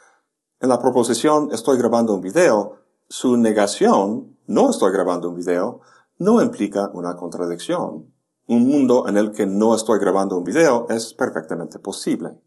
En 0.59 0.69
la 0.69 0.79
proposición 0.79 1.49
estoy 1.51 1.77
grabando 1.77 2.15
un 2.15 2.21
video, 2.21 2.79
su 3.09 3.37
negación, 3.37 4.32
no 4.47 4.69
estoy 4.69 4.91
grabando 4.91 5.29
un 5.29 5.35
video, 5.35 5.81
no 6.17 6.41
implica 6.41 6.89
una 6.93 7.15
contradicción. 7.15 8.13
Un 8.47 8.67
mundo 8.67 9.07
en 9.07 9.17
el 9.17 9.31
que 9.31 9.45
no 9.45 9.73
estoy 9.73 9.99
grabando 9.99 10.37
un 10.37 10.43
video 10.43 10.87
es 10.89 11.13
perfectamente 11.13 11.79
posible. 11.79 12.37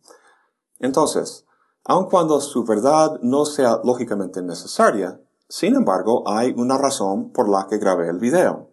Entonces, 0.78 1.46
aun 1.84 2.08
cuando 2.08 2.40
su 2.40 2.64
verdad 2.64 3.18
no 3.22 3.46
sea 3.46 3.80
lógicamente 3.82 4.42
necesaria, 4.42 5.20
sin 5.48 5.74
embargo 5.74 6.24
hay 6.26 6.52
una 6.56 6.76
razón 6.76 7.30
por 7.30 7.48
la 7.48 7.66
que 7.68 7.78
grabé 7.78 8.08
el 8.08 8.18
video. 8.18 8.68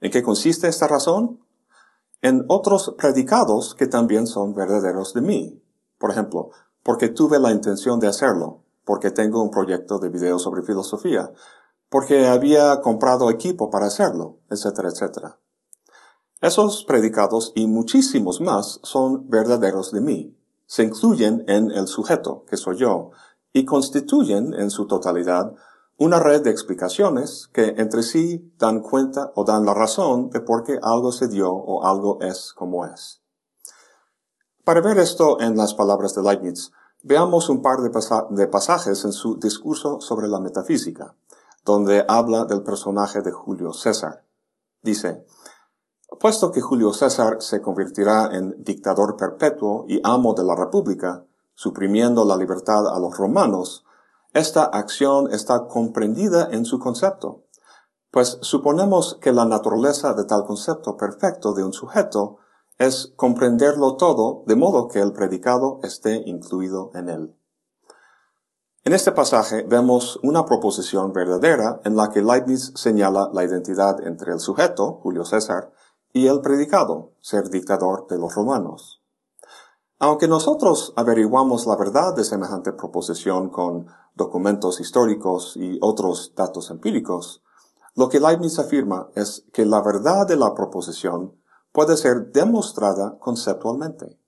¿En 0.00 0.10
qué 0.10 0.22
consiste 0.22 0.68
esta 0.68 0.86
razón? 0.86 1.40
En 2.20 2.44
otros 2.48 2.94
predicados 2.98 3.74
que 3.74 3.86
también 3.86 4.26
son 4.26 4.54
verdaderos 4.54 5.14
de 5.14 5.22
mí. 5.22 5.62
Por 5.98 6.10
ejemplo, 6.10 6.50
porque 6.82 7.08
tuve 7.08 7.38
la 7.38 7.50
intención 7.50 7.98
de 8.00 8.08
hacerlo, 8.08 8.62
porque 8.84 9.10
tengo 9.10 9.42
un 9.42 9.50
proyecto 9.50 9.98
de 9.98 10.08
video 10.08 10.38
sobre 10.38 10.62
filosofía, 10.62 11.32
porque 11.88 12.26
había 12.26 12.80
comprado 12.80 13.30
equipo 13.30 13.70
para 13.70 13.86
hacerlo, 13.86 14.38
etcétera, 14.50 14.88
etcétera. 14.88 15.38
Esos 16.40 16.84
predicados 16.84 17.52
y 17.54 17.66
muchísimos 17.66 18.40
más 18.40 18.80
son 18.82 19.28
verdaderos 19.28 19.92
de 19.92 20.00
mí 20.00 20.38
se 20.68 20.84
incluyen 20.84 21.44
en 21.48 21.70
el 21.70 21.88
sujeto, 21.88 22.44
que 22.46 22.58
soy 22.58 22.76
yo, 22.76 23.10
y 23.52 23.64
constituyen 23.64 24.52
en 24.52 24.70
su 24.70 24.86
totalidad 24.86 25.54
una 25.96 26.20
red 26.20 26.42
de 26.42 26.50
explicaciones 26.50 27.48
que 27.52 27.74
entre 27.78 28.02
sí 28.02 28.52
dan 28.58 28.80
cuenta 28.80 29.32
o 29.34 29.44
dan 29.44 29.64
la 29.64 29.74
razón 29.74 30.28
de 30.30 30.40
por 30.40 30.62
qué 30.62 30.78
algo 30.80 31.10
se 31.10 31.26
dio 31.26 31.50
o 31.50 31.84
algo 31.84 32.18
es 32.20 32.52
como 32.52 32.84
es. 32.84 33.22
Para 34.62 34.82
ver 34.82 34.98
esto 34.98 35.40
en 35.40 35.56
las 35.56 35.72
palabras 35.72 36.14
de 36.14 36.22
Leibniz, 36.22 36.70
veamos 37.02 37.48
un 37.48 37.62
par 37.62 37.78
de, 37.80 38.46
pasajes 38.46 39.04
en 39.04 39.12
su 39.12 39.38
discurso 39.38 40.00
sobre 40.00 40.28
la 40.28 40.38
metafísica, 40.38 41.16
donde 41.64 42.04
habla 42.08 42.44
del 42.44 42.62
personaje 42.62 43.20
de 43.20 43.32
Julio 43.32 43.72
César. 43.72 44.24
Dice, 44.82 45.26
Puesto 46.20 46.50
que 46.50 46.60
Julio 46.60 46.92
César 46.92 47.36
se 47.40 47.60
convertirá 47.60 48.30
en 48.32 48.62
dictador 48.64 49.16
perpetuo 49.16 49.84
y 49.88 50.00
amo 50.02 50.34
de 50.34 50.44
la 50.44 50.56
República, 50.56 51.26
suprimiendo 51.54 52.24
la 52.24 52.36
libertad 52.36 52.88
a 52.88 52.98
los 52.98 53.16
romanos, 53.16 53.84
esta 54.32 54.64
acción 54.64 55.32
está 55.32 55.66
comprendida 55.66 56.48
en 56.50 56.64
su 56.64 56.78
concepto, 56.78 57.44
pues 58.10 58.38
suponemos 58.40 59.18
que 59.20 59.32
la 59.32 59.44
naturaleza 59.44 60.14
de 60.14 60.24
tal 60.24 60.44
concepto 60.44 60.96
perfecto 60.96 61.52
de 61.52 61.62
un 61.62 61.72
sujeto 61.72 62.38
es 62.78 63.12
comprenderlo 63.16 63.96
todo 63.96 64.44
de 64.46 64.56
modo 64.56 64.88
que 64.88 65.00
el 65.00 65.12
predicado 65.12 65.80
esté 65.82 66.22
incluido 66.26 66.90
en 66.94 67.08
él. 67.08 67.37
En 68.84 68.92
este 68.92 69.12
pasaje 69.12 69.64
vemos 69.64 70.18
una 70.22 70.46
proposición 70.46 71.12
verdadera 71.12 71.80
en 71.84 71.96
la 71.96 72.10
que 72.10 72.22
Leibniz 72.22 72.72
señala 72.74 73.28
la 73.32 73.44
identidad 73.44 74.06
entre 74.06 74.32
el 74.32 74.40
sujeto, 74.40 75.00
Julio 75.02 75.24
César, 75.24 75.72
y 76.12 76.26
el 76.26 76.40
predicado, 76.40 77.12
ser 77.20 77.50
dictador 77.50 78.06
de 78.08 78.18
los 78.18 78.34
romanos. 78.34 79.02
Aunque 79.98 80.28
nosotros 80.28 80.92
averiguamos 80.96 81.66
la 81.66 81.76
verdad 81.76 82.14
de 82.14 82.24
semejante 82.24 82.72
proposición 82.72 83.50
con 83.50 83.88
documentos 84.14 84.80
históricos 84.80 85.56
y 85.56 85.78
otros 85.82 86.32
datos 86.36 86.70
empíricos, 86.70 87.42
lo 87.94 88.08
que 88.08 88.20
Leibniz 88.20 88.60
afirma 88.60 89.10
es 89.16 89.44
que 89.52 89.66
la 89.66 89.82
verdad 89.82 90.26
de 90.26 90.36
la 90.36 90.54
proposición 90.54 91.34
puede 91.72 91.96
ser 91.96 92.30
demostrada 92.30 93.18
conceptualmente. 93.18 94.18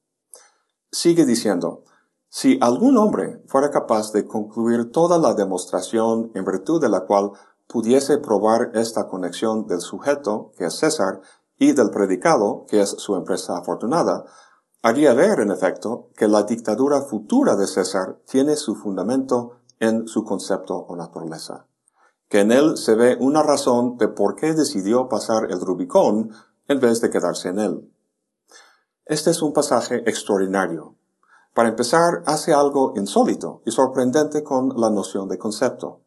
Sigue 0.90 1.25
diciendo, 1.25 1.85
si 2.30 2.58
algún 2.60 2.96
hombre 2.96 3.42
fuera 3.49 3.70
capaz 3.70 4.12
de 4.12 4.25
concluir 4.25 4.92
toda 4.92 5.18
la 5.18 5.34
demostración 5.34 6.30
en 6.34 6.44
virtud 6.44 6.80
de 6.80 6.88
la 6.88 7.00
cual 7.00 7.32
pudiese 7.66 8.18
probar 8.18 8.70
esta 8.75 9.08
conexión 9.08 9.66
del 9.66 9.80
sujeto, 9.80 10.52
que 10.56 10.66
es 10.66 10.75
César, 10.75 11.20
y 11.58 11.72
del 11.72 11.90
predicado, 11.90 12.66
que 12.68 12.80
es 12.80 12.90
su 12.90 13.16
empresa 13.16 13.58
afortunada, 13.58 14.25
haría 14.80 15.12
ver, 15.12 15.40
en 15.40 15.50
efecto, 15.50 16.08
que 16.16 16.28
la 16.28 16.44
dictadura 16.44 17.02
futura 17.02 17.56
de 17.56 17.66
César 17.66 18.20
tiene 18.26 18.54
su 18.54 18.76
fundamento 18.76 19.56
en 19.80 20.06
su 20.06 20.25
concepto 20.25 20.76
o 20.76 20.94
naturaleza, 20.94 21.66
que 22.28 22.40
en 22.40 22.52
él 22.52 22.76
se 22.76 22.94
ve 22.94 23.16
una 23.20 23.42
razón 23.42 23.96
de 23.99 24.06
por 24.06 24.37
qué 24.37 24.54
decidió 24.54 25.08
pasar 25.08 25.50
el 25.50 25.60
Rubicón 25.60 26.30
en 26.68 26.78
vez 26.78 27.00
de 27.00 27.10
quedarse 27.10 27.49
en 27.49 27.58
él. 27.58 27.92
Este 29.04 29.30
es 29.30 29.42
un 29.42 29.52
pasaje 29.52 30.08
extraordinario. 30.08 30.94
Para 31.54 31.71
empezar, 31.71 32.23
hace 32.26 32.54
algo 32.54 32.92
insólito 32.97 33.62
y 33.66 33.73
sorprendente 33.73 34.45
con 34.45 34.73
la 34.76 34.88
noción 34.88 35.28
de 35.28 35.37
concepto. 35.37 36.02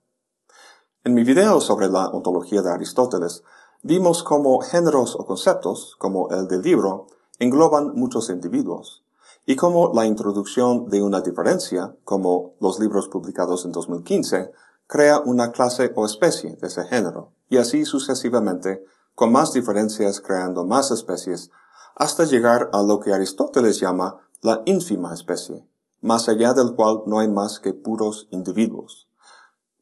En 1.03 1.13
mi 1.13 1.25
video 1.25 1.59
sobre 1.59 1.89
la 1.89 2.07
ontología 2.07 2.61
de 2.61 2.71
Aristóteles, 2.71 3.43
vimos 3.81 4.23
cómo 4.23 4.59
géneros 4.61 5.17
o 5.19 5.25
conceptos, 5.25 5.97
como 5.99 6.29
el 6.29 6.47
del 6.47 6.61
libro, 6.61 7.07
engloban 7.39 7.91
muchos 7.93 8.29
individuos, 8.29 9.03
y 9.45 9.57
cómo 9.57 9.91
la 9.93 10.05
introducción 10.05 10.85
de 10.85 11.01
una 11.01 11.19
diferencia, 11.19 11.93
como 12.05 12.53
los 12.61 12.79
libros 12.79 13.09
publicados 13.09 13.65
en 13.65 13.73
2015, 13.73 14.53
crea 14.87 15.19
una 15.19 15.51
clase 15.51 15.91
o 15.93 16.05
especie 16.05 16.55
de 16.55 16.67
ese 16.67 16.85
género, 16.85 17.33
y 17.49 17.57
así 17.57 17.83
sucesivamente, 17.83 18.85
con 19.13 19.33
más 19.33 19.51
diferencias 19.51 20.21
creando 20.21 20.65
más 20.65 20.91
especies, 20.91 21.51
hasta 21.95 22.23
llegar 22.23 22.69
a 22.71 22.81
lo 22.81 23.01
que 23.01 23.11
Aristóteles 23.11 23.81
llama 23.81 24.21
la 24.43 24.61
ínfima 24.65 25.13
especie, 25.13 25.65
más 26.01 26.27
allá 26.27 26.53
del 26.53 26.75
cual 26.75 27.03
no 27.05 27.19
hay 27.19 27.29
más 27.29 27.61
que 27.61 27.73
puros 27.73 28.27
individuos. 28.29 29.07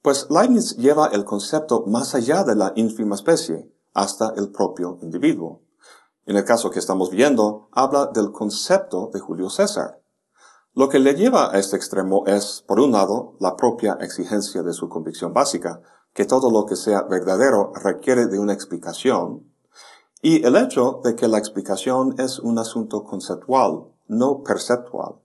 Pues 0.04 0.28
Leibniz 0.30 0.78
lleva 0.78 1.08
el 1.08 1.26
concepto 1.26 1.84
más 1.88 2.14
allá 2.14 2.44
de 2.44 2.56
la 2.56 2.72
ínfima 2.76 3.16
especie, 3.16 3.72
hasta 3.96 4.32
el 4.38 4.52
propio 4.52 5.00
individuo. 5.02 5.64
En 6.28 6.38
el 6.38 6.46
caso 6.46 6.70
que 6.70 6.78
estamos 6.78 7.10
viendo, 7.10 7.70
habla 7.72 8.12
del 8.14 8.32
concepto 8.32 9.10
de 9.12 9.20
Julio 9.20 9.50
César. 9.50 10.00
Lo 10.76 10.90
que 10.90 11.00
le 11.00 11.16
lleva 11.16 11.52
a 11.52 11.58
este 11.58 11.76
extremo 11.76 12.24
es, 12.28 12.64
por 12.68 12.80
un 12.80 12.92
lado, 12.92 13.36
la 13.40 13.56
propia 13.56 13.98
exigencia 14.00 14.62
de 14.62 14.74
su 14.74 14.90
convicción 14.90 15.34
básica, 15.34 15.82
que 16.14 16.26
todo 16.26 16.52
lo 16.52 16.68
que 16.68 16.76
sea 16.76 17.02
verdadero 17.02 17.74
requiere 17.74 18.28
de 18.28 18.38
una 18.38 18.54
explicación, 18.54 19.52
y 20.22 20.46
el 20.46 20.56
hecho 20.56 21.02
de 21.04 21.16
que 21.16 21.28
la 21.28 21.40
explicación 21.40 22.14
es 22.20 22.38
un 22.38 22.60
asunto 22.60 23.04
conceptual, 23.04 23.91
no 24.12 24.44
perceptual. 24.44 25.16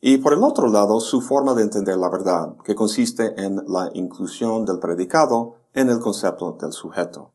Y 0.00 0.18
por 0.18 0.32
el 0.32 0.42
otro 0.42 0.66
lado, 0.68 0.98
su 0.98 1.20
forma 1.20 1.54
de 1.54 1.62
entender 1.62 1.96
la 1.96 2.08
verdad, 2.08 2.56
que 2.64 2.74
consiste 2.74 3.40
en 3.40 3.62
la 3.68 3.90
inclusión 3.92 4.64
del 4.64 4.80
predicado 4.80 5.56
en 5.74 5.90
el 5.90 6.00
concepto 6.00 6.56
del 6.60 6.72
sujeto. 6.72 7.32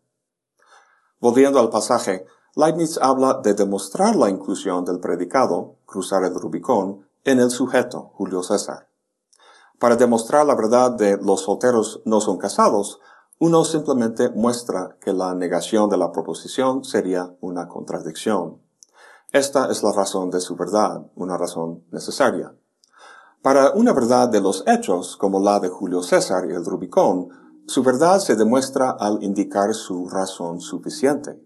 Volviendo 1.20 1.60
al 1.60 1.70
pasaje, 1.70 2.26
Leibniz 2.56 2.98
habla 3.02 3.40
de 3.42 3.54
demostrar 3.54 4.16
la 4.16 4.30
inclusión 4.30 4.84
del 4.84 5.00
predicado, 5.00 5.76
cruzar 5.86 6.24
el 6.24 6.34
Rubicón, 6.34 7.08
en 7.24 7.40
el 7.40 7.52
sujeto, 7.52 8.12
Julio 8.16 8.42
César. 8.42 8.90
Para 9.80 9.96
demostrar 9.96 10.46
la 10.46 10.56
verdad 10.56 10.92
de 10.92 11.18
los 11.18 11.42
solteros 11.42 12.02
no 12.06 12.20
son 12.20 12.38
casados, 12.38 13.00
uno 13.40 13.64
simplemente 13.64 14.30
muestra 14.30 14.98
que 15.00 15.14
la 15.14 15.36
negación 15.36 15.90
de 15.90 15.98
la 15.98 16.12
proposición 16.12 16.84
sería 16.84 17.36
una 17.42 17.68
contradicción. 17.68 18.66
Esta 19.31 19.69
es 19.69 19.84
la 19.84 19.91
razón 19.91 20.31
de 20.31 20.39
su 20.39 20.55
verdad, 20.55 21.05
una 21.15 21.38
razón 21.38 21.84
necesaria. 21.91 22.55
Para 23.41 23.72
una 23.72 23.91
verdad 23.91 24.29
de 24.29 24.39
los 24.39 24.63
hechos, 24.65 25.17
como 25.17 25.41
la 25.41 25.60
de 25.60 25.67
Julio 25.67 26.01
César 26.01 26.46
y 26.50 26.53
el 26.53 26.63
Rubicón, 26.63 27.27
su 27.67 27.84
verdad 27.84 28.19
se 28.19 28.38
demuestra 28.38 28.91
al 28.91 29.22
indicar 29.22 29.74
su 29.74 30.07
razón 30.07 30.62
suficiente. 30.62 31.38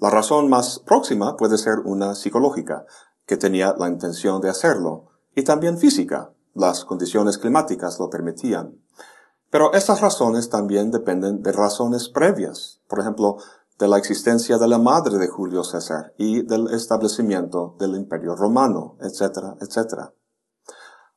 La 0.00 0.08
razón 0.08 0.48
más 0.48 0.78
próxima 0.78 1.36
puede 1.36 1.58
ser 1.58 1.80
una 1.84 2.14
psicológica, 2.14 2.86
que 3.26 3.36
tenía 3.36 3.74
la 3.78 3.88
intención 3.88 4.40
de 4.40 4.48
hacerlo, 4.48 5.10
y 5.34 5.42
también 5.42 5.76
física, 5.76 6.32
las 6.54 6.86
condiciones 6.86 7.36
climáticas 7.36 7.98
lo 8.00 8.08
permitían. 8.08 8.78
Pero 9.50 9.74
estas 9.74 10.00
razones 10.00 10.48
también 10.48 10.90
dependen 10.90 11.42
de 11.42 11.52
razones 11.52 12.08
previas, 12.08 12.80
por 12.88 13.00
ejemplo, 13.00 13.36
de 13.82 13.88
la 13.88 13.98
existencia 13.98 14.58
de 14.58 14.68
la 14.68 14.78
madre 14.78 15.18
de 15.18 15.26
Julio 15.26 15.64
César 15.64 16.14
y 16.16 16.42
del 16.42 16.72
establecimiento 16.72 17.74
del 17.80 17.96
imperio 17.96 18.36
romano, 18.36 18.96
etcétera, 19.00 19.56
etcétera. 19.60 20.14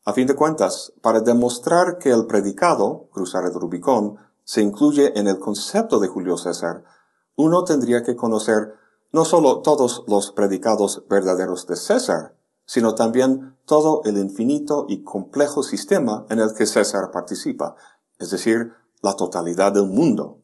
A 0.04 0.14
fin 0.14 0.26
de 0.26 0.34
cuentas, 0.34 0.92
para 1.04 1.20
demostrar 1.20 2.00
que 2.00 2.10
el 2.10 2.26
predicado, 2.26 3.08
cruzar 3.12 3.46
el 3.46 3.54
Rubicón, 3.54 4.16
se 4.44 4.64
incluye 4.64 5.14
en 5.16 5.28
el 5.28 5.38
concepto 5.38 6.00
de 6.00 6.08
Julio 6.08 6.38
César, 6.38 6.84
uno 7.36 7.64
tendría 7.66 8.02
que 8.02 8.16
conocer 8.16 8.74
no 9.12 9.26
solo 9.26 9.62
todos 9.62 10.04
los 10.08 10.32
predicados 10.32 11.04
verdaderos 11.08 11.68
de 11.68 11.76
César, 11.76 12.36
sino 12.66 12.96
también 12.96 13.60
todo 13.66 14.02
el 14.06 14.18
infinito 14.18 14.88
y 14.90 15.04
complejo 15.04 15.62
sistema 15.62 16.26
en 16.32 16.40
el 16.40 16.56
que 16.56 16.66
César 16.66 17.12
participa, 17.12 17.76
es 18.18 18.32
decir, 18.32 18.74
la 19.04 19.16
totalidad 19.16 19.72
del 19.72 19.86
mundo. 19.86 20.40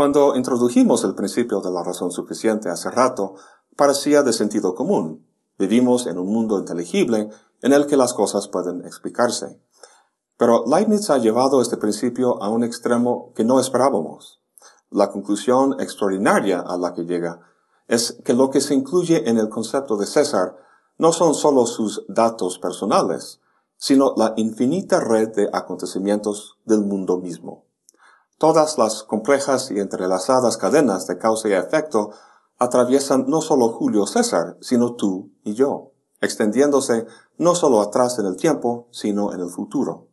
Cuando 0.00 0.34
introdujimos 0.34 1.04
el 1.04 1.14
principio 1.14 1.60
de 1.60 1.70
la 1.70 1.84
razón 1.84 2.10
suficiente 2.10 2.70
hace 2.70 2.90
rato, 2.90 3.34
parecía 3.76 4.22
de 4.22 4.32
sentido 4.32 4.74
común. 4.74 5.26
Vivimos 5.58 6.06
en 6.06 6.16
un 6.16 6.26
mundo 6.32 6.58
inteligible 6.58 7.28
en 7.60 7.72
el 7.74 7.86
que 7.86 7.98
las 7.98 8.14
cosas 8.14 8.48
pueden 8.48 8.86
explicarse. 8.86 9.60
Pero 10.38 10.64
Leibniz 10.66 11.10
ha 11.10 11.18
llevado 11.18 11.60
este 11.60 11.76
principio 11.76 12.42
a 12.42 12.48
un 12.48 12.64
extremo 12.64 13.34
que 13.34 13.44
no 13.44 13.60
esperábamos. 13.60 14.40
La 14.88 15.10
conclusión 15.10 15.78
extraordinaria 15.78 16.60
a 16.60 16.78
la 16.78 16.94
que 16.94 17.04
llega 17.04 17.42
es 17.86 18.22
que 18.24 18.32
lo 18.32 18.48
que 18.48 18.62
se 18.62 18.72
incluye 18.72 19.28
en 19.28 19.36
el 19.36 19.50
concepto 19.50 19.98
de 19.98 20.06
César 20.06 20.56
no 20.96 21.12
son 21.12 21.34
solo 21.34 21.66
sus 21.66 22.06
datos 22.08 22.58
personales, 22.58 23.42
sino 23.76 24.14
la 24.16 24.32
infinita 24.38 24.98
red 24.98 25.28
de 25.34 25.50
acontecimientos 25.52 26.56
del 26.64 26.80
mundo 26.80 27.18
mismo. 27.18 27.66
Todas 28.40 28.78
las 28.78 29.02
complejas 29.02 29.70
y 29.70 29.80
entrelazadas 29.80 30.56
cadenas 30.56 31.06
de 31.06 31.18
causa 31.18 31.50
y 31.50 31.52
efecto 31.52 32.12
atraviesan 32.58 33.26
no 33.28 33.42
solo 33.42 33.68
Julio 33.68 34.06
César, 34.06 34.56
sino 34.62 34.94
tú 34.94 35.30
y 35.44 35.52
yo, 35.52 35.92
extendiéndose 36.22 37.04
no 37.36 37.54
solo 37.54 37.82
atrás 37.82 38.18
en 38.18 38.24
el 38.24 38.36
tiempo, 38.36 38.88
sino 38.92 39.34
en 39.34 39.40
el 39.40 39.50
futuro. 39.50 40.06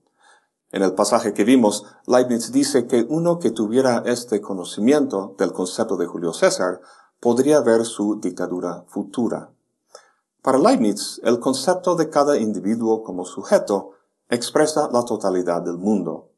En 0.73 0.83
el 0.83 0.93
pasaje 0.93 1.33
que 1.33 1.45
vimos, 1.45 1.85
Leibniz 2.05 2.51
dice 2.51 2.85
que 2.85 3.07
uno 3.07 3.39
que 3.39 3.51
tuviera 3.51 4.03
este 4.05 4.41
conocimiento 4.41 5.33
del 5.37 5.53
concepto 5.53 5.95
de 5.95 6.07
Julio 6.07 6.33
César 6.33 6.81
podría 7.21 7.61
ver 7.61 7.85
su 7.85 8.19
dictadura 8.19 8.83
futura. 8.89 9.51
Para 10.41 10.57
Leibniz, 10.57 11.21
el 11.23 11.39
concepto 11.39 11.95
de 11.95 12.09
cada 12.09 12.37
individuo 12.37 13.03
como 13.03 13.23
sujeto 13.23 13.91
expresa 14.27 14.89
la 14.91 15.05
totalidad 15.05 15.61
del 15.61 15.77
mundo. 15.77 16.31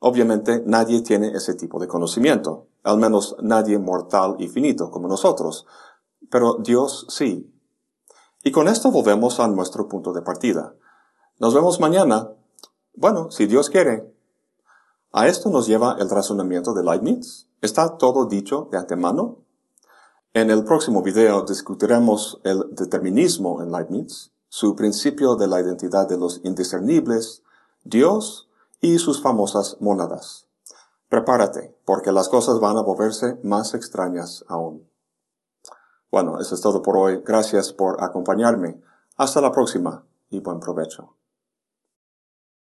Obviamente 0.00 0.62
nadie 0.66 1.02
tiene 1.02 1.28
ese 1.28 1.54
tipo 1.54 1.78
de 1.78 1.86
conocimiento, 1.86 2.66
al 2.82 2.98
menos 2.98 3.36
nadie 3.42 3.78
mortal 3.78 4.36
y 4.38 4.48
finito 4.48 4.90
como 4.90 5.08
nosotros, 5.08 5.66
pero 6.30 6.54
Dios 6.54 7.06
sí. 7.10 7.54
Y 8.42 8.50
con 8.50 8.66
esto 8.66 8.90
volvemos 8.90 9.38
a 9.40 9.48
nuestro 9.48 9.88
punto 9.88 10.14
de 10.14 10.22
partida. 10.22 10.74
Nos 11.38 11.54
vemos 11.54 11.80
mañana. 11.80 12.30
Bueno, 12.94 13.30
si 13.30 13.46
Dios 13.46 13.68
quiere. 13.68 14.14
A 15.12 15.26
esto 15.28 15.50
nos 15.50 15.66
lleva 15.66 15.96
el 15.98 16.08
razonamiento 16.08 16.72
de 16.72 16.82
Leibniz. 16.82 17.48
¿Está 17.60 17.98
todo 17.98 18.24
dicho 18.24 18.68
de 18.72 18.78
antemano? 18.78 19.44
En 20.32 20.50
el 20.50 20.64
próximo 20.64 21.02
video 21.02 21.42
discutiremos 21.42 22.40
el 22.44 22.74
determinismo 22.74 23.62
en 23.62 23.72
Leibniz, 23.72 24.32
su 24.48 24.76
principio 24.76 25.34
de 25.34 25.48
la 25.48 25.60
identidad 25.60 26.08
de 26.08 26.16
los 26.16 26.40
indiscernibles, 26.44 27.42
Dios 27.84 28.49
y 28.80 28.98
sus 28.98 29.22
famosas 29.22 29.76
mónadas. 29.80 30.48
Prepárate, 31.08 31.76
porque 31.84 32.12
las 32.12 32.28
cosas 32.28 32.60
van 32.60 32.76
a 32.76 32.82
volverse 32.82 33.38
más 33.42 33.74
extrañas 33.74 34.44
aún. 34.48 34.88
Bueno, 36.10 36.40
eso 36.40 36.54
es 36.54 36.60
todo 36.60 36.82
por 36.82 36.96
hoy. 36.96 37.22
Gracias 37.24 37.72
por 37.72 38.02
acompañarme. 38.02 38.80
Hasta 39.16 39.40
la 39.40 39.52
próxima 39.52 40.04
y 40.30 40.40
buen 40.40 40.60
provecho. 40.60 41.19